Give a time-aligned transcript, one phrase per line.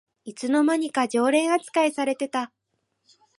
[0.25, 2.51] いつの間にか常連あつかいされてた